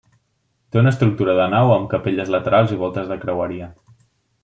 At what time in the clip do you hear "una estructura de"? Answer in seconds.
0.81-1.45